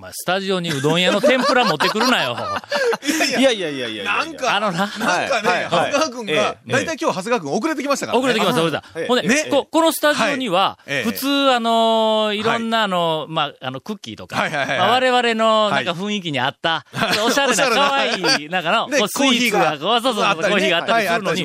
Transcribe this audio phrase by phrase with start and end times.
[0.00, 2.34] お前スタジオにうどん屋の天ぷら持ってくるなよ。
[3.36, 3.60] いやいや。
[3.60, 4.04] いやいやいや。
[4.04, 4.78] なんか、あのな。
[4.78, 5.70] なんかね、はいはい。
[5.70, 8.24] 長谷川君が、ええだいたい今日長谷川君遅れてきましたからね。
[8.24, 9.06] 遅れてきました、遅れた。
[9.06, 16.86] ほんで、ねここのスタジオには、普通、あのーいろんな、あの、まあ、あの、クッキーとか、我々の、なんかはい雰囲気に合った、
[17.26, 21.44] おしゃれな、可愛い、なんかの、でこうスイーツが、そうそう、コーヒーがあったりするのに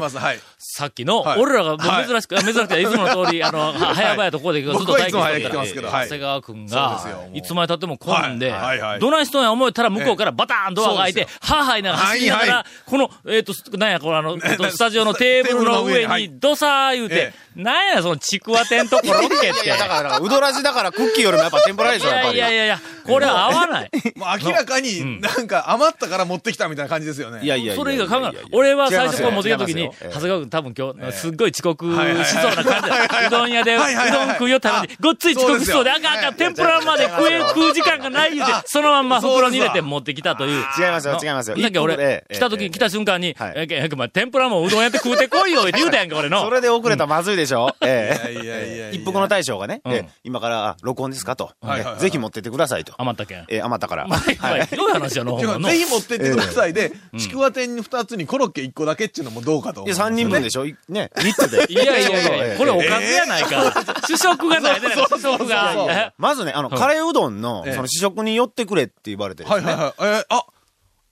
[0.58, 1.40] さっきの、はい。
[1.40, 6.05] 俺らが珍しく、珍しくて、いつもの通り、 あの、は早々とここでずっと待機してたますけど、はい。
[6.05, 6.09] 長。
[6.09, 7.02] 谷川くんが
[7.34, 8.54] いつまで経っても混んで
[9.00, 19.70] どないしとんや思えたら向こうからバターンドアが開いてはぁはいながら走りながらはいは、この、えっと、なんや、このあの、えっとスタジオのテーブルの上にに、ドサー言うてえ、なんや、そのちくわ天とコロッケって。
[19.70, 22.36] だから、うどらじだから、クッキーよりもやっぱ天ぷらでしょ、やっぱり。
[22.36, 23.92] いやいやいやこれは合わない。
[24.16, 27.44] もう明らかに、なんか余ったから持ってきたみたいな感じですよね。
[27.44, 27.47] い。
[27.47, 32.89] やいやいやそれ以外考えない俺は最初こう持ってきた時に、長谷川君多分今日、すっごい遅刻はいはいはいしそうな感じ
[33.20, 40.66] で、うどん屋でうどんはいはいはい食うよって話に、ごっつい遅刻しそうで、あかんあかん、天ぷらまで食え、 食う時間がない言うて、そのまんま袋に入れて持ってきたという。
[40.80, 41.58] 違いますよ、違いますよ。
[41.58, 46.50] だけど俺え、え来た時、来た瞬間に、はいえ、え、お前天ぷらもうどんやって食うてこいよって言うたやんか、俺のそ。
[46.50, 48.31] れで遅れたらまずいでしょ ええ。
[48.31, 48.90] いやいやいやいや。
[48.92, 49.81] 一服の大将がね、
[50.23, 51.52] 今からあ録音ですかと。
[52.00, 52.94] ぜひ持ってってくださいと。
[52.97, 53.40] 余ったけん。
[53.50, 54.08] ええ余ったから。
[54.08, 54.19] ま あ、
[54.66, 55.38] ひどい話やの。
[55.38, 60.16] ぜひ持ってってくださいで、ちくわ天に2つにコロッケ1個だけっていうのもどうかと思いや、うんですよね。
[60.16, 60.66] 3人分でしょ？
[60.66, 61.73] いね、3つで？
[61.73, 63.73] いやいやいや、ええこれおかずやないか。
[64.08, 65.73] 主食がないで、主食が。
[65.89, 69.66] えまずね、あの、カレーうどんの、ええその試食に寄ってくれって言われてですね。
[69.66, 69.94] はいはいはい。
[70.00, 70.45] えー、あ、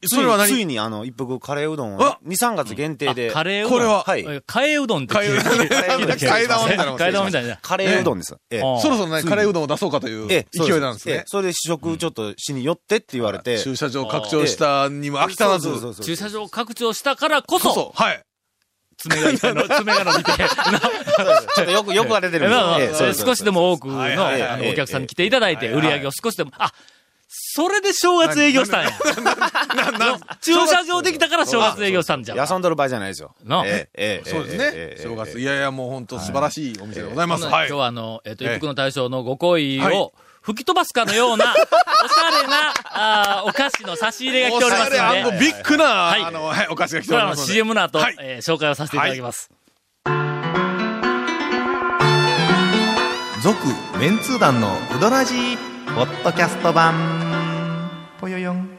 [0.05, 0.47] つそれはい何？
[0.49, 3.29] ついにあの、一服カレーうどんをあ2、3月限定で。
[3.31, 3.79] あカレーうどん。
[3.79, 4.03] これは？
[4.03, 7.57] はいえ替えうどんって聞いた替えうどん聞いた替え玉みたいなの替え玉みたいな。
[7.63, 8.35] カレーうどんです。
[8.51, 11.13] ええあそろそろね、カレーうどんを出そうかというええ勢いなんですね。
[11.13, 13.59] ええそれで試食ちょっとしに寄ってって言われて。
[13.59, 16.03] 駐車場拡張したにも飽き足らず。
[16.03, 18.21] 駐車場拡張したからこそ、こそ、はい。
[19.03, 20.31] 爪が 爪が伸びて、
[21.55, 22.49] ちょっとよく、よくが出てる
[23.13, 23.99] 少しでも多くの
[24.69, 26.71] お客さんに来ていただいて、ええ売り上げを少しでも、あ、
[27.27, 28.91] それで正月営業したんや。
[30.41, 32.35] 駐車場できたから正月営業したんじゃ。
[32.35, 32.49] ん。
[32.49, 33.35] 遊んどる場合じゃないですよ。
[33.43, 35.39] なええええそうですね正月。
[35.39, 37.43] いやいや、もう本当素晴らしいお店でございます。
[37.45, 37.73] 今日。
[37.73, 46.21] はあの、えっ、と、ええ一服の大将のご好意はいを吹き飛ばすかのような、 おしゃれな、あーお菓子の差し入れが来ておりますおしゃれあのので、ビッグな、はい。
[46.21, 47.53] あの、はい、お菓子が来てこれはあのおりますので。
[47.53, 48.15] CM の後、はい。
[48.19, 49.49] えー紹介をさせていただきます。
[53.41, 53.57] 続
[53.99, 55.57] メンツー団のウドラジー
[55.95, 56.93] ポッドキャスト版。
[58.19, 58.69] ぽよよん。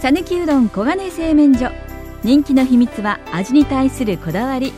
[0.00, 1.70] さぬきうどん黄金製麺所。
[2.22, 4.72] 人気の秘密は味に対するこだわり。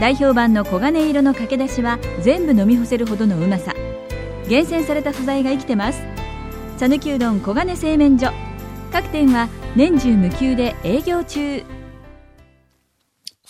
[0.00, 3.73] 代表版の黄金色のかけだしは全部飲み干せるほどのうまさ
[4.48, 6.02] 厳選された素材が生きてます。
[6.76, 8.30] さぬきうどん黄金製麺所。
[8.92, 11.64] 各店は年中無休で営業中。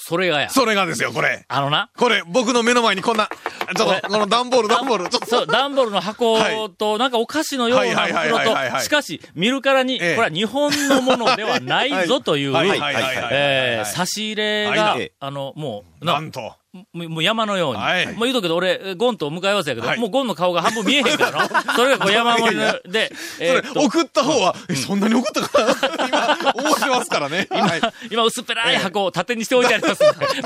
[0.07, 0.51] それがや。
[0.51, 1.47] それがですよ、これ。
[1.49, 3.29] あのな、これ、僕の目の前にこんな、
[3.75, 5.27] ちょっと、この段ボール、段ボール、ちょっと。
[5.27, 10.09] そう、段ボールの箱と、なんかお菓子のような袋と、はいしかし、見るからに、こえ。
[10.09, 16.55] えれは日本のものではないぞという、えー差し入れがはい、あの、もう、ななんと。
[16.93, 17.81] もう山のように。
[17.81, 21.49] はいもう言うとくけど、俺、ゴンと向かい合わせやけど、はいもうゴンの顔が半分見えへんからの。
[21.77, 25.75] それがこう山盛りので、えー送った方は、え、そんなに送ったかな？
[26.07, 27.47] 今、思ってますからね。
[27.51, 27.81] はい。
[28.11, 30.03] 今薄っぺらい箱を縦にしておいてあります。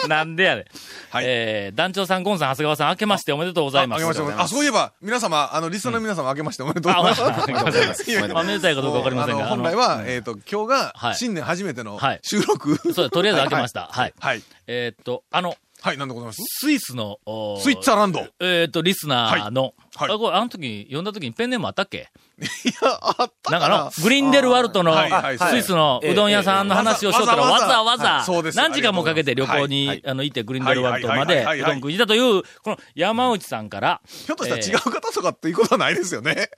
[0.08, 0.64] なんでやねん。
[1.10, 4.04] はいえー、団長さん、ゴンさん、長谷川さん、明けましておめでとうございます。
[4.04, 7.22] ああけましてあ、そういえば、皆様、あの、リスナーの皆様、明けましておめでとうございます。
[7.22, 7.78] あおめでとうござ
[8.26, 12.78] いまめでたいかどうかわかりませんが本来は、えっと、今日が、はい新年初めてのはい収録。
[12.92, 13.88] そうとりあえず明けました。
[13.90, 14.14] はい。
[14.20, 14.42] はい。
[14.66, 15.56] えーっと、あの、
[15.88, 16.38] はい、なんでございます？
[16.60, 17.18] スイスの、
[17.60, 18.20] スイッツァーランド。
[18.20, 20.08] いえーっと、リスナーの、はい。
[20.08, 20.14] はい。
[20.14, 22.10] あこれあの時、読んだ時にペンネームあったっけ？
[22.82, 23.58] や、あったかな。
[23.58, 24.94] なんかの、グリンデルワルトの、
[25.38, 28.24] スイスのうどん屋さんの話をしとったら、わわざわざざわざはい。
[28.24, 28.58] そうです。
[28.58, 31.94] 何時間もかけて旅行はいに、あの、行って、グリンデルワルトまはいで、うどん食い。
[31.94, 36.50] に行ったという、この山内さんから、ひょっとしたら違う方とかっていうことはないですよね。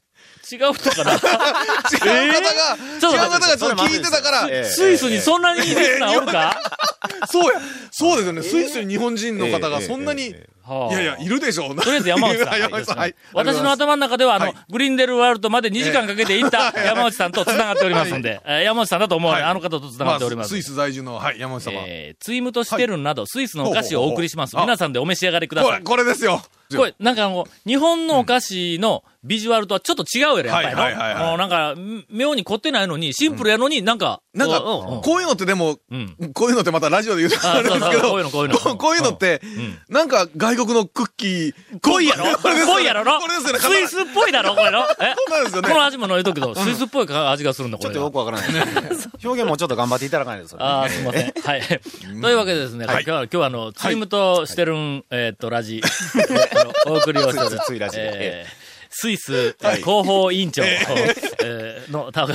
[0.51, 6.61] 違う人から、 違う方が、ちょっと違う方がちょっと聞いてたから、ええスイスにそんなにリスナーおるか？
[7.31, 8.43] そうや、そうですよね。
[8.43, 10.95] スイスに日本人の方がそんなに、はあ。
[10.95, 11.77] やいや、いるでしょう。
[11.77, 12.59] とりあえず山内さん。
[12.61, 13.15] 山内さん、はい。
[13.33, 14.55] 私の頭の中では、あの、はい。
[14.71, 19.43] グリンデルワールドまで2時間かけて行った山内さんと繋がっておりますんで、 えー山内さんだと思う、はい。
[19.43, 20.51] あの方と繋がっております。
[20.51, 21.73] スイス在住の、はい、山内様。
[21.87, 24.57] えー、ツイムとしてるなど、スイスのお菓子をお送りします。
[24.57, 25.85] 皆さんでお召し上がりくだこれ、さい。
[25.85, 26.43] これですよ。
[26.77, 30.83] これ、なんかあの、日本のお菓子の、ビジュアルとはちょっと違うやろ、やっぱりの。
[30.83, 31.29] はいはいはいはい。
[31.29, 35.03] もうなんか、ん妙に凝ってないのに、シンプルやのになんか、なんか、うんうん。
[35.03, 36.17] こういうのってでも、うん。
[36.33, 38.59] こういうのってまたラジオで言うとあれですけど、こういうのこういうの。
[38.59, 39.43] ここういうのって、
[39.91, 42.25] なんか外国のクッキー、濃いやろ？
[42.39, 43.05] 濃いやろ？
[43.05, 43.21] の？
[43.21, 43.59] これですよね。
[43.59, 44.55] スイスっぽいだろ？
[44.55, 44.81] これの？
[44.81, 44.85] え？
[45.17, 45.69] そうなんですよね。
[45.69, 47.89] この味も飲いとくけど、スイスっぽい味がするんだ、これ。
[47.91, 47.95] が。
[47.95, 48.51] ちょっとよくわからない。
[48.89, 49.09] です。
[49.25, 50.65] 表現もちょっと頑張っていただかないですよね。
[50.65, 51.33] ああ、すみません。
[51.43, 51.63] はい。
[51.63, 55.81] というわけでですね、今日は、今日はあの、チームとしてるん、えーっと、ラジ、
[56.87, 57.97] お送りをしてるついラジ。
[58.01, 61.93] えースイス広報委員長、えー。
[61.93, 62.35] のタオが、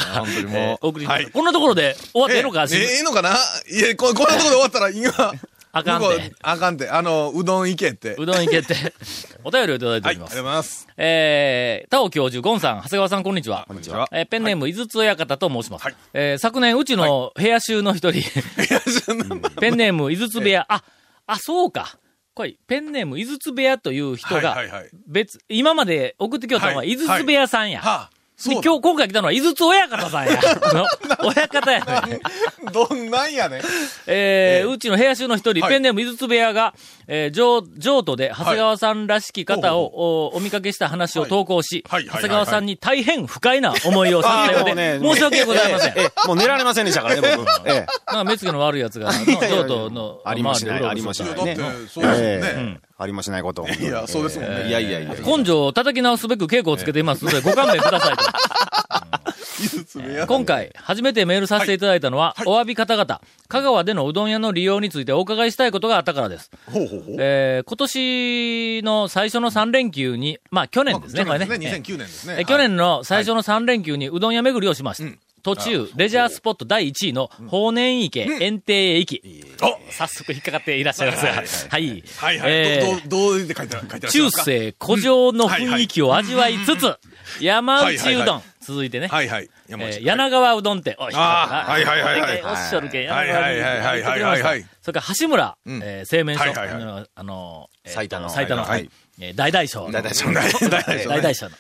[0.81, 3.31] お送りこんなところで終わってええのか、ええええのかな？
[3.69, 5.11] いこんなところで終わったら、今、
[5.77, 6.89] あかんてあかんて。
[6.89, 8.16] あの、うどん行けって。
[8.18, 8.75] うどん行けって、
[9.44, 10.30] お便りをいただいておはい、ありがとうります。
[10.30, 10.88] ございます。
[10.95, 13.66] えー、タオ教授、ゴンさん、長谷川さん、こんにちは。
[13.68, 14.07] こんにちは。
[14.13, 15.83] えーペンネーム、井筒親方と申します。
[15.83, 18.24] はいえー昨年、うちの部屋集の一人、
[19.60, 20.81] ペンネーム、井筒部屋、あ、
[21.27, 22.00] あ、そうか。
[22.33, 27.81] これ、ペンネーム、井筒部屋という人が、はいはいはい別、今まで送ってきよったのは、はい井筒部屋さんや。
[27.81, 30.33] はあ、でそう今日、今回来たのは、井筒親方さんや。
[30.73, 30.85] の
[31.23, 32.19] 親方やね。
[32.73, 33.61] どんなんやねん。
[34.07, 35.71] えーうちの部屋集の一人、はい。
[35.71, 36.73] ペンネーム井筒部屋が、
[37.07, 45.93] えー、譲譲渡で長谷川さんらしき方を、おお見かけした話を投稿し、長谷川さんに大変不快な思いをさせたようで、 申し訳ございません。
[45.95, 47.49] ええ、もう寝られませんでしたからね、僕。
[47.65, 51.55] えんか目つきの悪い奴が、譲渡のありもしたありもしないだって、
[51.87, 52.79] そうですね。
[53.00, 53.68] えありもしないことを。
[53.69, 55.13] いやそうですもんねいやいやいや。
[55.25, 58.24] 根性を叩き直すべく稽古をつけていますので、ご勘弁くださいと。
[60.27, 66.51] 今回、初めてメールさせていただいたのは、はいお詫び方々、香川でのうどん屋の利用についてお伺いしたいことがあったからです。
[66.71, 67.15] ほうほうほう。
[67.19, 71.45] えー今年の最初の3連休に、まあ去年ですね、これね。
[71.45, 72.38] 2009年ですね。
[72.39, 75.09] え去年の最初の3連休にうどん屋巡りをしました。
[75.51, 81.44] うん途中、レジャースポット第1位の法然池園庭へ行き、お早速引っかかっていらっしゃいますが、は
[81.80, 82.03] い。
[82.18, 82.51] はいはい。
[82.51, 86.97] えーどどどう書いてある書いてある中世古城の雰囲気を味わいつつ、
[87.39, 89.50] 山内うどん、続いてね、はいはい。
[89.68, 92.42] 柳川うどん店、おい、はいはいはいはい。
[92.44, 94.65] おっしゃるけん、はい柳川うどん店はいはいはいはいはい。
[94.81, 95.57] それから橋村、
[96.06, 96.81] 製麺所、はいはいはい。
[96.81, 98.30] あのあの、えー最多の。
[98.30, 98.89] 最多の、はい
[99.19, 99.92] えー大大将。
[99.92, 100.69] 大大将大大将
[101.09, 101.56] 大大将の。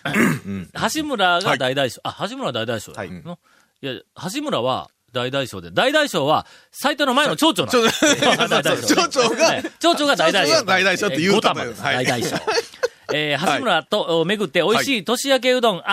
[0.95, 2.01] 橋村が大大将。
[2.03, 2.91] あ、橋村は大大将。
[2.93, 3.11] はい。
[3.11, 3.37] の
[3.81, 3.93] いや、
[4.33, 7.81] 橋村は大大将で、大大将は、最多の前の町長なの。
[8.49, 10.63] 大大将町長がね町長が大大将。
[10.65, 11.81] 大大将って言うたのよえー五玉です。
[11.81, 12.35] はい大大将。
[13.13, 15.83] えー、橋村とお巡って美味しい年明けうどん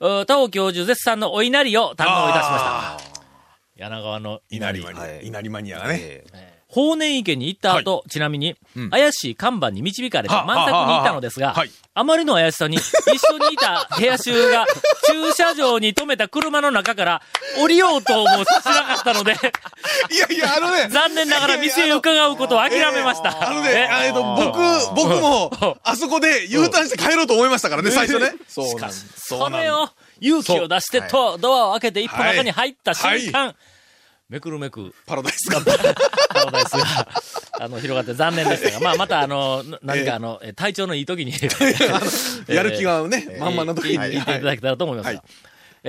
[0.00, 3.16] お田尾教授絶賛のお稲荷を堪能いたしました。
[3.76, 4.78] 柳川の稲荷。
[4.80, 5.20] 稲荷マニア。
[5.20, 6.24] 稲荷マニアがね。
[6.76, 8.56] え法然池に行った後、ちなみに、
[8.90, 11.70] 怪しい看板に導かれて満作に行ったのですが、ははい。
[11.94, 12.82] あまりの怪しさに、一
[13.32, 14.66] 緒にいた部屋衆が、
[15.06, 17.22] 駐車場に止めた車の中から、
[17.58, 20.88] 降りようともしなかったので、いやいや、あのね。
[20.92, 23.48] 残念ながら店へ伺うことを諦めました。
[23.48, 24.60] あのね、あえっと、僕、
[24.94, 28.32] 僕も、あそこで U ターンして帰ろうと思いましたからね、最初ね。
[28.46, 28.92] そうなん。
[28.92, 29.88] それを、
[30.20, 33.54] 勇気を出してと、ドアを開けて一歩中に入った瞬間、
[34.28, 35.60] めくるめく、パラダイスが。
[35.60, 37.08] パラダイスが、
[37.60, 41.32] あの、広がって残念でしたが、まあ、また、あの、な何か、あの、え体調のいい時に、
[42.48, 43.98] やる気がね、満々の時に。
[43.98, 45.20] 聞いていただけたらと思いますい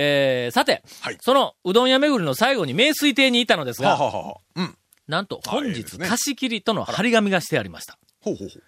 [0.00, 4.36] えー、さて、はいそのうどん屋巡りの最後に名水亭にいたのですが、はははは。
[4.54, 4.78] うん。
[5.08, 7.98] なんと本日貸し切りとの張り紙がしてありました。
[8.20, 8.62] ほうほうほう。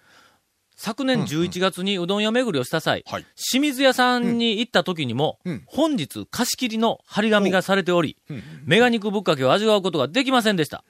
[0.83, 3.25] 昨年11月にうどん屋巡りをした際、はい。
[3.35, 5.63] 清水屋さんに行った時にも、うん。
[5.67, 8.17] 本日貸し切りの張り紙がされており、
[8.65, 10.83] メガ肉ぶっかけを味わうことができませんでした。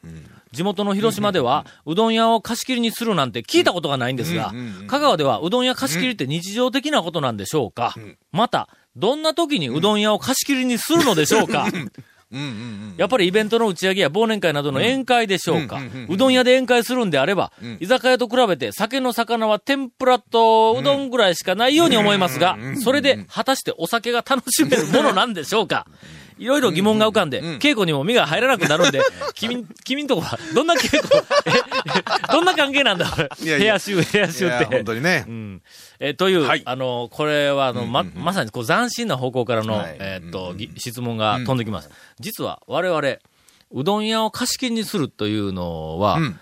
[0.54, 4.54] 地元の広島では、うどん屋を貸し切りにするなんて聞いたことがないんですが、
[4.88, 7.94] 香川ではうどん屋貸し切りって日常的なことなんでしょうか、
[8.32, 11.68] また、どんな時にうどん屋を貸し切りにするのでしょうか、
[12.98, 15.80] やっぱりイベントの打ち上げや忘年会などの宴会でしょうか。
[16.10, 25.88] うどん屋で宴会するんであれば、居酒屋と比べて酒の魚は天ぷらとうどんぐらいしかないように思いますが、それで果たしてお酒が楽しめるものなんでしょうか。
[26.42, 29.00] いろいろ疑問が浮かんで、稽古にも身が入らなくなるんで、
[29.36, 31.00] 君、君んとこは、どんな稽古、
[31.46, 33.06] え、どんな関係なんだ、
[33.40, 34.66] 部屋集、部屋集って。
[34.66, 34.84] 本。
[34.84, 35.24] 当にね。
[35.28, 35.32] う。
[35.32, 35.62] ん。
[36.00, 36.64] えーという、はい。
[36.66, 39.98] あの、これは、あの、ま、まさに、こう、斬新な方向からの、はい。
[40.00, 41.92] えーっと、ぎ質問が飛んできます。
[42.20, 43.00] 実は、我々、
[43.74, 46.40] うどん屋を貸し切りにするというのは、うん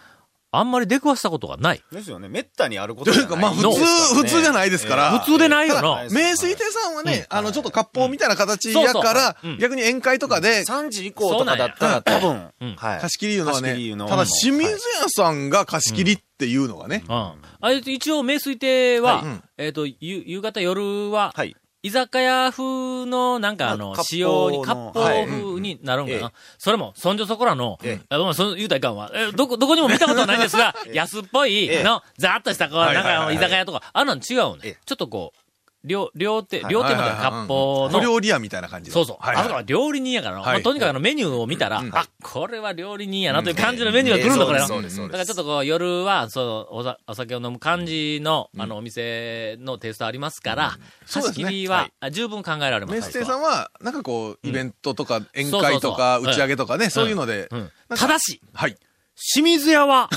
[0.52, 1.84] あんまり出くわしたことがない。
[1.92, 2.28] ですよね。
[2.28, 3.80] めったにあることというか、まあ、普の通、
[4.16, 5.20] 普通じゃないですから。
[5.20, 6.04] 普通でないよな。
[6.04, 9.56] え名水亭さんはね、あの、ちょっと割烹みたいな形やからそうそうう。
[9.56, 13.00] ん、逆に宴会とかで、3時以降とかだったら多分うん、はい。
[13.00, 14.78] 貸し切りいうのはね貸し切りいう、のただ清水屋
[15.10, 17.14] さんが貸し切りっていうのがね、うん。
[17.14, 19.24] あれ、一応、名水亭は、
[19.58, 21.56] えーっと、ゆ夕方、夜は、はい。
[21.82, 26.18] 居酒屋風の、なんかあのまあ、仕様に、割割烹風になるんかな。
[26.28, 29.10] えそれも、そんじょそこらの、えあごめん、その言うたらいかんわ。
[29.14, 34.78] え、どこ、どこにも見たことはないんですが、 安っぽいええの、ざーっとした、こう、なんか居酒屋とか、あんなん違うねええ。
[34.86, 35.40] ちょっとこう、
[35.84, 36.74] 料、料亭、はい。
[36.74, 39.18] 料亭まで割烹の、小料理屋みたいな感じでそうそう。
[39.20, 39.44] はいはい。
[39.44, 40.54] あそこは料理人やからな、はい。
[40.56, 44.98] まあとにかくあのメニューを見たら、あ、これは料理人やなという感じのメニューが来るの、これうですそうです。
[45.02, 50.78] だからちょっとこう、夜は、そう、お酒を飲む感じの、あの、お店のテイストありますから、
[51.12, 52.92] 貸し切りは、あ十分考えられます。
[52.92, 57.50] メンステさんは、なんかこう、イベントとか、宴会とか、うん打ち上げとかね、そういうので
[57.96, 58.76] ただし、はい。
[59.16, 60.10] 清水屋は、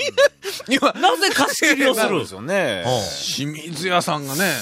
[0.68, 2.08] 今、なぜ貸し切りをする？
[2.08, 2.84] そうですよね。
[3.34, 4.52] 清水屋さんがね、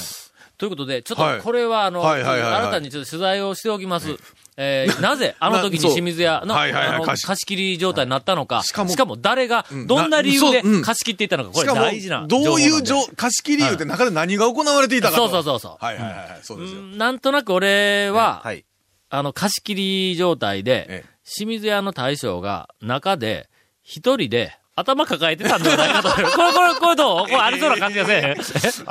[0.62, 1.38] ということで、ちょっはい。
[1.38, 4.14] とこれは、あの、新たにちょっと取材をしておきます。
[4.56, 7.04] えーなぜ、あの時に清水屋の、はいはいはい。
[7.04, 7.46] 貸し。
[7.46, 12.84] 切り状態になったのか、しかも誰がうん、どんな理由で貸し切っていったのか、これしかも大事な、どういう
[13.16, 15.28] 貸し切り言うて中で何が行われていたかと。
[15.28, 15.84] そうそうそうそう。
[15.84, 16.80] はいはいはいはい、そうですよ。
[16.80, 18.64] なんとなく俺は、はい。
[19.10, 19.74] あの、貸し切
[20.10, 21.10] り状態で、ええ。
[21.28, 23.48] 清水屋の大将が中で、
[23.82, 26.08] 一人で、頭抱えてたんじゃないかと。
[26.14, 27.26] これ、これ、これどう？
[27.26, 28.36] これありそうな感じがせえへん。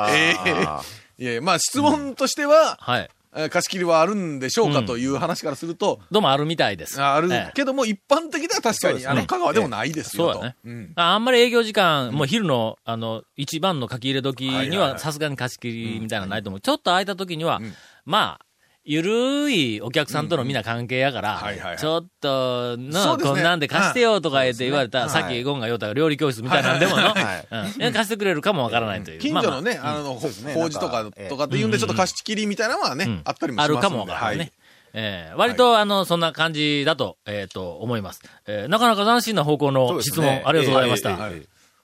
[0.10, 0.66] ええ
[1.22, 3.10] いやいやまあ質問としては、はい。
[3.34, 7.02] えー貸し切りはあるんでしょうかという話からすると、どうもあるみたいです。
[7.02, 7.32] ある。
[7.32, 7.52] ええ。
[7.54, 10.34] けども一般的では確かに、あの、香川でもないですよと。
[10.34, 10.74] そうやね。
[10.74, 10.92] ん。
[10.96, 15.00] ああんまり営業時間、もう昼の、あの、一番の書き入れ時には、はいはいはい。
[15.00, 16.60] さすがに貸し切りみたいなのないと思う。
[16.60, 17.62] ちょっと空いた時には、
[18.04, 18.46] まあ、
[18.84, 21.40] ゆるいお客さんとのみんな関係やから
[21.78, 23.30] ちょっと、そうの、ですね。
[23.30, 29.20] こんなんで貸してよとか言って言われたさっきゴンが言うたが料理教室みたいなんでもの、貸してくれるかもわからないという。
[29.20, 33.22] 近所のね、まあまあの、法事とかとかっていうんで、ちょっと貸し切りみたいなのはね、うん。
[33.24, 34.40] あったりもしますあるかもわからないね。
[34.40, 34.52] はい
[34.94, 38.22] えー割と、あの、そんな感じだと、えっ、と、思います。
[38.48, 41.18] えーなかなか斬新な方向の質問、ありがとうございました。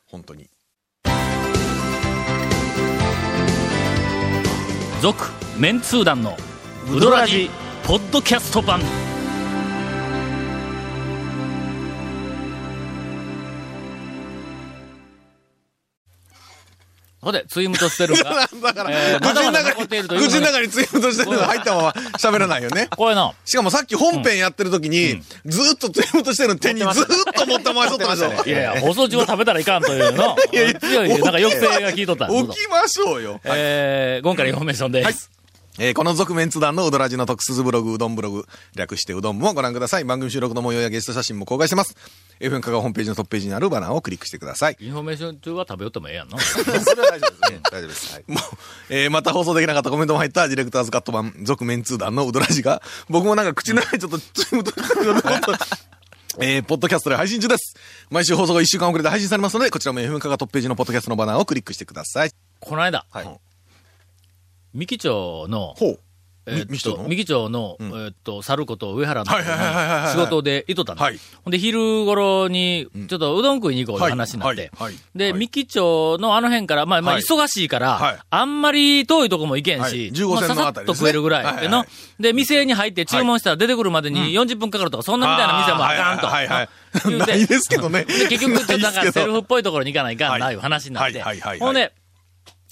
[0.08, 0.50] 本当に。
[5.02, 6.36] 続、メンツー団の、
[6.90, 7.50] ウドラジ、
[7.84, 8.80] ポッドキャスト版。
[17.20, 22.88] ほんで、ツイムとステルが、 だから、口の中に、口の中にツイートしてるのが入ったまま喋らないよね。
[22.96, 28.44] これの、しかもさっき本編やってる時に、ずーっとツイートしてるの手にずーっと持って回しとったでしょ。
[28.46, 30.38] いやいや、放送中は食べたらいかんというの、
[30.80, 32.28] 強い、なんか抑制が効いとった。
[32.28, 33.42] 起きましょうよ。
[33.44, 35.37] えー、今回のインフォメーションです。
[35.80, 40.06] えーこの続麺通団のうどらじの特設ブログ、うどんブログ、略してうどんもご覧ください。
[40.06, 41.96] 番組収録の模様やゲスト写真も公開してます。
[42.40, 44.78] FM 香川ホームページのトップページにあるバナーをクリックしてください。
[44.80, 46.38] インフォメーション中は食べよってもええやんの。
[46.42, 47.60] それは大丈夫ですね。
[47.72, 48.14] 大丈夫です。
[48.14, 48.24] はい。
[48.32, 48.42] もう、
[48.90, 54.74] えーまた放送できなかったコメントも入ったディレクターズカット版、続麺通団のうどらじが、僕もなんか口の中にちょっと、ちょっと、
[56.40, 57.76] えー、ポッドキャストで配信中です。
[58.10, 62.32] 毎週放送が1週間遅れで配信されますので、こちらも FM 香川トップページのポッドキャストのバナーをクリックしてください。
[62.60, 63.40] この間、はい。
[64.78, 65.76] 三木町の。
[66.50, 69.32] えー三木町の、えーっと、猿子と上原の
[70.12, 71.02] 仕事でいとったの。
[71.02, 71.20] はい。
[71.44, 74.62] ほんで、昼頃に、ちょっとうどん食いに行こうという話になって。
[74.62, 74.70] はい。
[74.76, 74.94] はい。
[74.94, 75.40] はいで、はい。
[75.40, 77.24] 三木町のあの辺から、まあ、まあ、はい。
[77.24, 78.20] 忙しいから、はい。
[78.30, 79.92] あんまり遠いとこも行けんはい。
[79.92, 81.84] し、15まあささっと食えるぐらいでの、
[82.18, 86.28] で、店に入って注文したら出てくるまでに40分かかるとか、そんなみたいな店もあかんと。
[86.28, 86.70] はいはいはい
[87.06, 88.06] 言うてないですけどね。
[88.06, 91.20] で結局、ちょっとなんかセルフっぽいところに行かないかんな、はいいう話になって。
[91.20, 91.60] はいはいはいはい。
[91.60, 91.94] ほんで、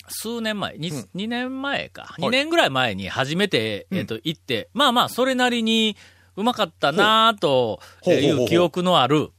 [0.07, 2.15] 数年前、に2年前か。
[2.19, 5.95] 2年ぐらい前に初めて、えっと、行って、まあまあ、それなりに
[6.35, 9.31] うまかったなぁといほう記憶のある、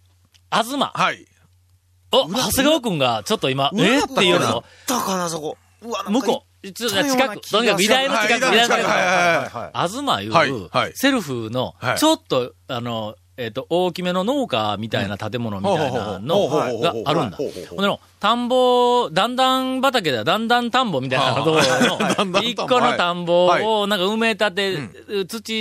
[0.50, 0.92] 東。
[0.94, 1.26] はい。
[2.12, 3.76] お、長谷川くんがちょっと今、え？
[3.76, 4.64] ーっていうの。
[4.87, 5.58] だかな、そこ。
[5.82, 8.82] うわ、向こう、ちょっと近く、とにかく医大の近く、はい医大の近く。
[9.75, 11.99] 東いう、セルフのは、い。
[11.99, 17.37] ちょっと、あの、えっ、と、大きめの農家みたいな建物みたいなのがあるんだ。
[17.37, 25.52] ほんでの、田んぼ、段々畑だ、段々田んぼみたいなところの、一個の田んぼはいをなんか埋め立て、土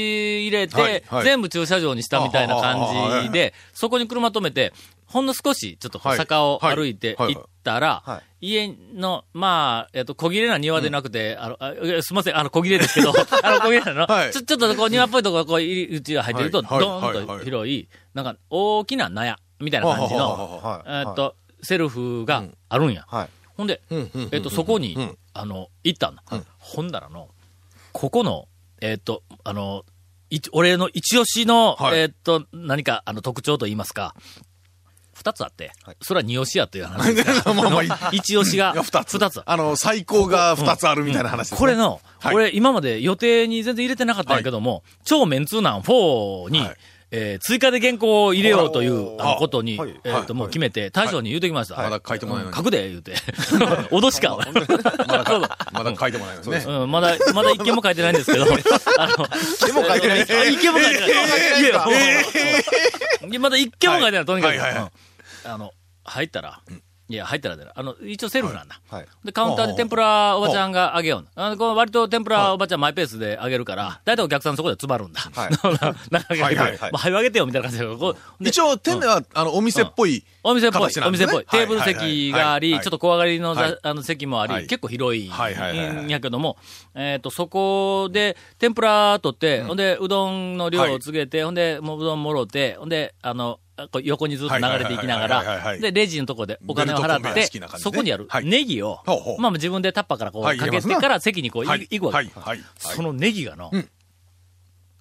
[0.48, 4.72] 入れはいてはい、全部駐車場にしたみたいな感じで、そこに車止めて、
[5.05, 13.11] ほんの少し、ちょっと坂を歩いて行ったらは、家の、まあ、えっと、小切れな庭でなくて、あの、すみません、あの、小切れですけど、
[13.43, 14.31] あの、小切れなの、はい。
[14.31, 20.89] ちょ、ちょっとこう、庭っぽいところ、こう、入り口が入ってると、はいドーンと広い、なんか、大きな納屋、みたいな感じの、はい。
[21.07, 23.05] えっと、セルフがあるんや。
[23.07, 23.29] はい。
[23.57, 23.81] ほんで、
[24.31, 26.23] えっと、そこにうん、あの、行ったんだ。
[26.59, 27.29] ほんだらの、
[27.91, 28.47] ここの、
[28.81, 29.83] えっと、あの、
[30.29, 31.99] い俺の一押しの、はい。
[31.99, 34.15] えっと、何か、あの、特徴と言いますか、
[35.15, 39.13] 二つあって、それは二押しやという話ですが まあまあ一押しが二つ。
[39.13, 39.41] 二つ。
[39.45, 41.57] あの、最高が二つあるみたいな話ですね。
[41.57, 46.75] これの、はい俺今まで予定に全然入れてなかったんやけども、超メンツーナン4に、はい
[47.12, 51.77] えー追加で原稿を入れようという、あの、ことに、はいえっ、と、もう決めて、大将に言うてきました。
[51.77, 53.13] まだ書いてもらえないうん書くで、言うて。
[53.91, 54.38] 脅しか。
[55.72, 56.74] まだ書いてもらえない ですね。
[56.74, 58.45] うん、まだ、まだ一件も書いてないんですけど、
[58.98, 60.22] あの、一件も書いてない。
[60.22, 61.10] 一件も書いてない。
[61.62, 64.55] いやまだ一件も書いてない、とにかく。
[65.45, 65.71] あの、
[66.03, 66.61] 入ったら、
[67.07, 67.57] いや、入ったら。
[67.75, 68.81] あの、一応セルフなんだ。
[68.89, 69.05] はい。
[69.23, 71.27] で、カウンターで天ぷらおばちゃんがあげようの。
[71.35, 75.21] あの、この割と天ぷらおばちゃんマイペースであげるから、だいたいお客さんそこで詰まるんだ。
[75.21, 75.51] はい。
[76.41, 77.23] はいはいはい。
[77.23, 78.49] げてよ、みたいな感じで。
[78.49, 80.23] 一応、店内は、あの、お店っぽい。
[80.41, 81.45] お店っぽい、お店っぽい。
[81.45, 84.67] テーブル席があり、ちょっと小上がりのあの席もあり、はい。
[84.67, 86.57] 結構広いんやけども、
[86.95, 93.59] えっ、と、そこで、天ぷら取って、ほんで、うどんの量を告げて、ほんで、もううどんもろうて、ほんで、あの、
[94.03, 99.00] 横にずっと流れていきながら、で、レジのとこでお金を払ってそこにあるはいネギを
[99.39, 102.32] まあ自分でタッパーからこうはいかけてから席にこう行くわけはい。
[102.34, 102.60] はい。
[102.77, 103.89] そのネギがのうん、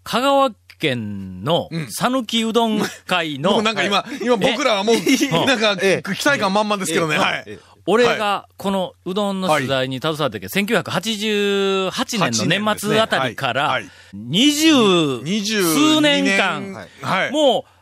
[0.02, 4.96] 香川県のうん讃岐うどん会の なんか今、 今僕らはもう、
[5.46, 7.16] なんか、え期待感満々ですけどね。
[7.16, 7.44] はい。
[7.46, 13.80] え俺がこのうどんの取材に携わったけど、1988年の年末あたりから
[14.14, 14.72] 二十
[15.20, 16.88] 数年間。
[17.30, 17.73] もう、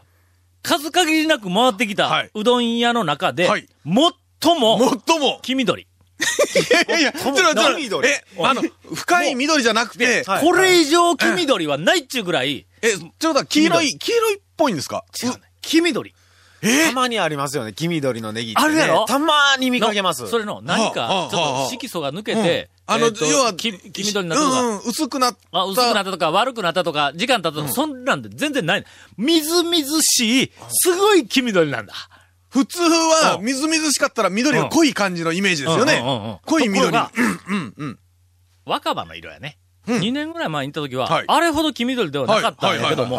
[0.62, 2.30] 数限りなく回ってきはい。
[2.32, 3.66] たうどん屋の中で、はい。
[3.84, 5.82] 最も、最も、黄緑。
[5.82, 5.86] い
[6.90, 8.62] やいや、ちょっとえ、あの、
[8.94, 10.44] 深い緑じゃなくて、はい。
[10.44, 15.04] これ以上黄緑はないっちゅうぐらい、え、ちょっと黄色い、黄色いっぽいんですか？
[15.22, 15.40] 違うね。
[15.62, 16.14] 黄緑。
[16.62, 18.64] たまにありますよね、黄緑のネギって、ね。
[18.64, 19.04] あるやろ？
[19.06, 20.22] たまに見かけます。
[20.22, 25.58] のそれの何はあか、ちょっと色素が抜けて、あの、要は、黄黄緑になったとか、うんうん、薄くなった。
[25.58, 28.84] あ、薄くなったとか、悪くなったとか、時間経ったとか、そんなんで全然ない。
[29.16, 31.94] みずみずしい、すごい黄緑なんだ。
[32.48, 36.02] 普通は、うんみずみずしかったら緑が濃い感じのイメージですよね。
[36.44, 36.88] 濃い緑。
[36.88, 37.00] うん
[37.48, 37.98] うんうん。
[38.66, 39.58] 若葉の色やね。
[39.88, 43.18] うん2年ぐらい前に行った時は、はいあれほど黄緑ではなかったんやけども。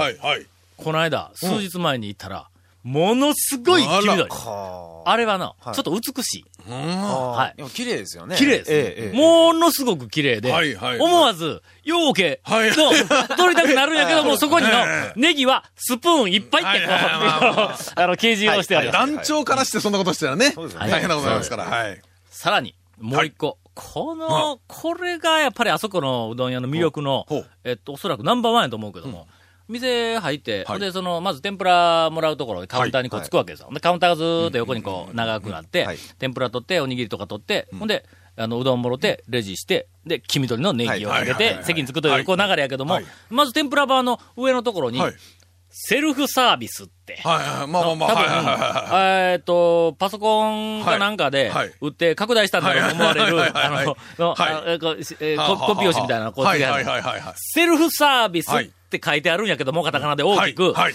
[0.77, 2.47] この間、数日前に行ったら、
[2.83, 4.29] ものすごい黄緑。
[4.29, 5.17] はあ。
[5.17, 5.75] れはな、はい。
[5.75, 6.45] ちょっと美しい。
[6.69, 7.57] はい。
[7.57, 8.35] でも綺麗ですよね。
[8.35, 10.97] 綺麗です、ものすごく綺麗で、はいはい。
[10.97, 12.69] はい思わず、ようけはい。
[12.69, 12.75] の、
[13.37, 17.19] 取りたくなるんやけども、そこにのえ、ネギはスプーンいっぱいってこう、はいはいはい。
[17.19, 17.53] まあ
[17.95, 18.91] まあの、掲示をしてある。
[18.91, 21.63] 団長からしてそんなことしたらね、大変なことになりますから。
[21.65, 22.01] はい。
[22.29, 23.57] さらに、もう一個。
[23.75, 27.25] この、これがやっぱりあそこのうどん屋の魅力の
[27.63, 29.27] えっと、おそらくナンバーワンやと思うけども、
[29.67, 30.79] 店入って、はい。
[30.79, 33.69] で、その、まず天ぷらもらうところでカウンターにこうつくわけですよ。
[33.73, 38.05] で、カウンターがずーっと横にこう長くなってはい、天ぷら取って、おにぎりとか取って、ほんで、
[38.35, 45.13] あの、うどんもろて、レジして、で、黄緑のネギをかけて席に着くという、こう流れやけどもはい、まず天ぷらバーの上のところにはい、。
[45.75, 47.67] セルフサービスって、はいはい。
[47.67, 48.07] まあまあま
[48.93, 49.31] あ。
[49.31, 53.95] えっと、パソコンかなんかで売って拡大したんだろうと思われる、あの、コ
[55.57, 56.45] コピー用紙みたいなのこう。
[57.35, 58.71] セルフサービスって
[59.03, 60.93] 書いてあるんやけども、カタカナで大きく、はい。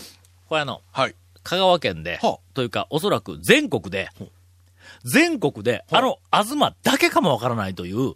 [0.49, 1.15] これあの、はい。
[1.43, 4.11] 香川県ではあ、というか、おそらく全国で、
[5.05, 8.15] 全国で、あの、東だけかもわからないという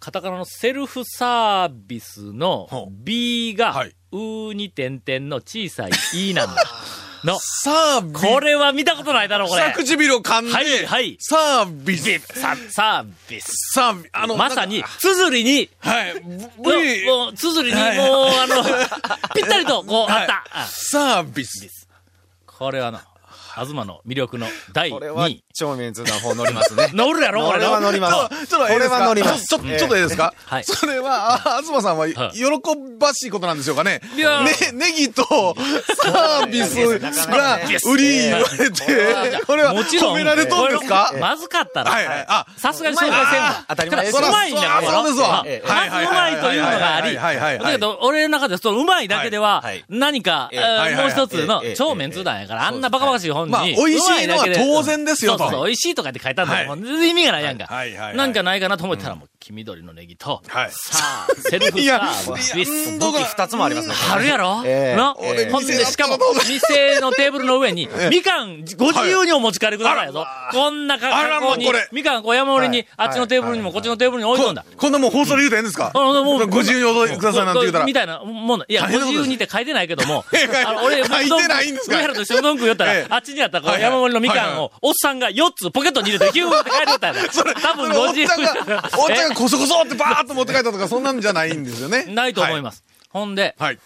[0.00, 6.62] カタカナのセルフサービスの B がはい、うに点々の小さい E なんだ。
[7.24, 8.22] の、サービス。
[8.22, 9.62] これは見たことないだろ、これ。
[9.62, 12.18] 下唇を噛んで、はいはいサービス。
[12.18, 13.52] さ、サービス。
[13.72, 14.10] サービス。
[14.12, 16.20] あの、まさにつづりに、はい。
[16.22, 17.84] もう、つづりに、もう、
[18.26, 18.64] はいあの、
[19.34, 20.44] ぴったりと、こう、はいあった。
[20.52, 21.88] あサービス。
[22.46, 23.04] これはな、
[23.54, 26.90] 東の魅力の第これは2位。、超メンツな方乗りますね。
[26.92, 28.46] 乗るやろ、これは乗ります。
[28.46, 29.46] ちょっと、これは乗ります。
[29.46, 32.14] ちょ、ちょちょっとええですかはいそれは、あ、東さんは、喜
[32.98, 34.00] ばしいことなんでしょうかね。
[34.16, 35.24] いやね、ネギと
[36.02, 43.64] サービスが売り言われて、これはもちろん、褒められとんですかまずかったら、はいはいあさすがに紹介せんわ。
[43.68, 44.90] 当たり前ですうまいんだから。
[44.90, 50.50] そうですわまずうまいというのがあり、はいはいはいだけど、俺の中でそのうまいだけでは、何か、
[50.96, 55.38] もう一つの超メンツ団やから、あんなバカバカしい本に、まあ美味しいのは当然ですよと。
[55.38, 57.66] そうそう美味しいとかって書いてあるんだもう全然意味がないやんか。
[57.66, 58.16] はいはいはい。
[58.16, 62.90] なんかないかなと思ったら、もう、黄緑のネギと、はいさあ、セルフいやサービス。
[62.90, 63.94] いや武器二つもありますね。
[64.10, 64.62] あるやろ？
[64.64, 66.16] ええのええほんで、しかも、
[66.48, 70.26] 店のテーブルの上に、 みかん、ご自由にお持ち帰りくださいやぞ。
[70.50, 74.64] こんな格好にみかんこう山盛りに、あっちのテーブルにもこっちのテーブルに置いとんだ。
[74.78, 75.90] こんなもん放送で言うたらええんですか？
[75.94, 77.92] あのもうご自由にお届けくださいなんて言うたらみ。
[77.92, 78.64] たいなもの。
[78.66, 87.22] いや、ご自由にって書いてないけども、ええあの、俺、書いてないんですか上原と一緒にうどん食いよったらええ、あっちにあったこう山盛りのみかんを、おっさんが4つポケットに入れて、ヒューって帰りよったんや。
[87.62, 88.28] 多分ご自由
[88.98, 92.04] おっちゃんが、こそこそってバーッと持って帰ったとか、そんなんじゃないんですよね。
[92.12, 92.84] ないと思います。
[93.10, 93.78] ほんで、はい。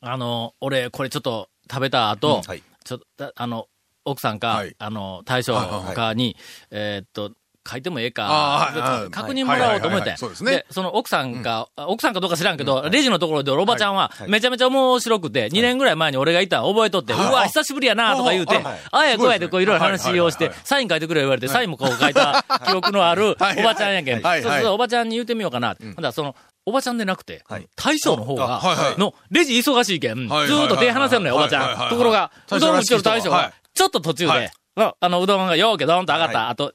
[0.00, 3.66] あの、俺、これちょっと食べた後、はいちょっと、あの、
[4.04, 5.54] 奥さんか、はいあの、大将
[5.94, 6.36] かに、
[6.70, 7.32] えーっと、
[7.68, 8.70] 書いてもええか。
[9.10, 10.10] 確認もらおうと思って。
[10.10, 10.30] はいはいはい。
[10.30, 24.22] はいそうでその奥さんか、あ奥さんかどうか知らんけど、レジのところでおばちゃんは、めちゃめちゃ面白くて、2年ぐらい前に俺がいたの覚えとって、うはいわ、久しぶりやなとか言うてはい、ああやこうやでこういろいろ話をしてサイン書いてくれ言われて、サインもこう書いた 記憶のあるはいおばちゃんやけん。
[24.22, 25.76] そうそう、おばちゃんに言うてみようかな。
[25.78, 28.60] ほんだらその、おばちゃんでなくてはい、大将の方が
[28.98, 31.90] の、レジ忙しいけん、ずはいーっと手離せんのよ、おばちゃん。
[31.90, 33.42] ところが、うどん打ちよる大将はい。
[33.44, 34.40] が、ちょっと途中はい。
[34.40, 36.38] で、の、あの、うどんがようけどんと上がった。
[36.40, 36.72] は後、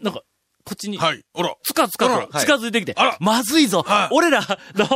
[0.00, 0.22] なんか、
[0.64, 1.24] こっちに、はい。
[1.34, 1.54] あら。
[1.64, 2.94] つかつかとはい近づいてきて。
[3.18, 3.82] まずいぞ。
[3.82, 4.08] はい。
[4.12, 4.40] 俺ら
[4.74, 4.86] の、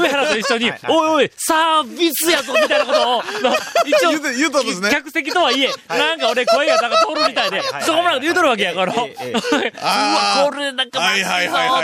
[0.00, 3.54] 上原と一緒に、おいおい、サービスやぞみたいなことを、の
[3.84, 4.90] 一応言うて、言うたんですね。
[4.90, 8.94] 客席とはいえ、なんか俺声がなんか通るみたいではいはい、しょうもないこと言うとるわけやから。
[8.94, 11.30] うわ、これなんかまずいぞ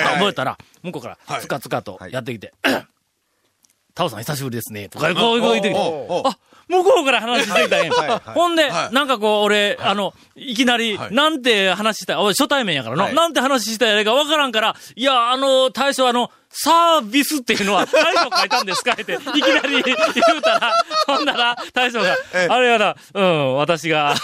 [0.09, 1.35] と思ったら、向こうかはい。
[1.35, 2.55] らつかつかとやってきて、
[3.95, 7.93] タオさん久しぶりですね、とかこう言ってきて、あ、向こうから話してきたんや。
[7.93, 8.21] はいはい。
[8.35, 8.95] ほんで、はい。
[8.95, 11.15] なんかこう、俺、あの、いきなりは、い。
[11.15, 13.15] なんて話した、おい初対面やからの、はい。
[13.15, 18.93] なんて話したやないかわからんから、いや、あの、大将あの、サービスっていうのは 大将書いたんですか？
[18.93, 19.95] って、いきなり 言
[20.39, 20.75] うたら、
[21.07, 22.17] ほんなら、大将が、
[22.49, 24.15] あれやな、うん、私が、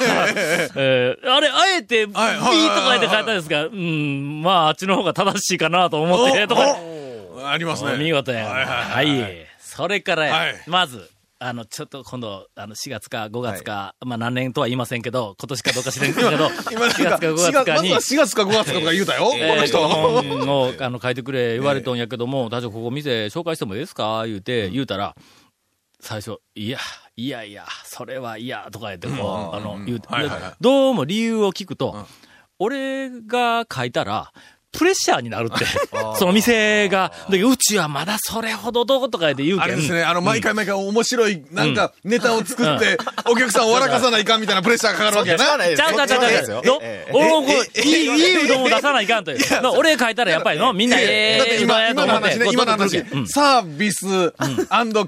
[0.74, 7.96] えー あれ、あえて、ビーとか言って書いたんですが、うん、まあ、あっちの方が正しいかなと思って、とか、おありますね。
[7.98, 8.46] 見事や。
[8.46, 9.46] はい。
[9.61, 11.11] それからまず、
[11.44, 19.24] あの、ちょっと今度、あの、4月か5月か、まあ何年とは言いませんけど、今年かどうか知れんけど、 今なん4か、月か5 4月月かに、まずは4月か5月かとか言うたよ。
[19.24, 19.88] このえー、人。
[19.88, 24.24] 本を、あの、 書いてくれ言われとんやけども、大丈夫、ここ店紹介してもいいですか？
[24.26, 25.16] 言うて、言うたら、
[26.00, 26.78] 最初、いや、
[27.16, 30.00] いやいや、それはいや、とか言って、こう、あの、言う
[30.61, 32.07] どうも理由を聞くと、
[32.59, 34.33] 俺が書いたら、
[34.72, 35.66] プレッシャーになるって。
[36.18, 37.12] その店が。
[37.28, 39.64] で、うちはまだそれほどどうとか言って言うけん。
[39.64, 45.56] あれですね、あの、毎回毎回面白い、なんか、ネタを作って、お客さんを笑かさないかんみたいなプレッシャーがかかるわけやな。
[45.58, 46.62] ないちゃうちゃうちゃうちゃう
[47.12, 49.62] 俺もこういい、いいうどんを出さないかんという。
[49.62, 52.38] の俺書いたらやっぱりの、みんなええうどん今、やと思って。
[52.52, 54.32] 今の話サービス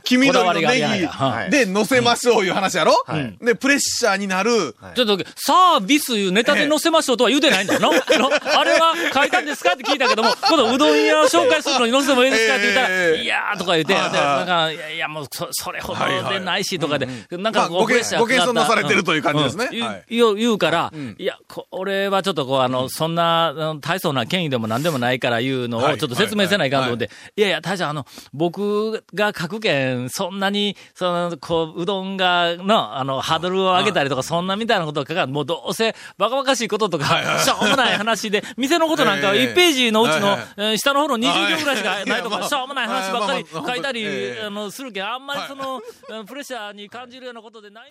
[0.04, 7.90] 黄緑のネギで乗せましょういう話やろはいで、プレッシャーになる、ちょっと、サービスいうネタで載せましょうとは言うてないんだよ。
[7.90, 9.72] あれは書いたんですか？
[9.74, 12.54] って聞いたけども、 今度うどん屋を紹介するのに載せてもいいですか？
[12.56, 19.68] って言ったら、ええいやーとか言って、なんか、いやいや、もうそ、それほどでないしとかで、なんまあ、かこう、ごご謙遜なされてるうんという感じですね。
[19.72, 19.86] うん。
[19.86, 20.04] はい。
[20.10, 25.98] 言う言うから、いや、こ俺はちょっとこう、あの、そんな、大層な権威でも何でもないから言うのをはい。
[25.98, 27.40] ちょっと説明せないかんと思って、い。
[27.42, 45.80] やいや、大将、あの、僕が書くけん、そんなに、その、こう、うどんが、の、あの、ハードルを上げたりとか、そんなみたいなことかん、もうどうせ、バカバカしいこととか、しょうもない話で、店のことなんかはええ1ページのうちの下の方の20行ぐらいしかないとか、しょうもない話ばっかり書いたりええ、あの、するけん、あんまりその、
[46.10, 47.88] うんプレッシャーに感じるようなことでない。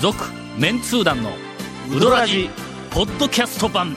[0.00, 0.24] 続、
[0.58, 1.32] メンツー団の、
[1.90, 2.50] ウドラジ、
[2.90, 3.96] ポッドキャスト版。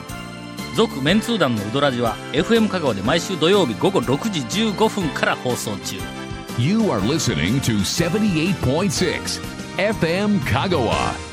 [0.76, 5.96] 続、メンツー団のウドラジは、FM 香川で毎週土曜日午後6時15分から放送中。
[6.58, 9.40] You are listening to 78.6
[9.76, 11.29] FM Kagawa.